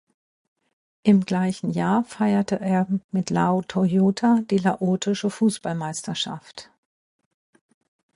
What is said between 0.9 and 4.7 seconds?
Im gleichen Jahr feierte er mit Lao Toyota die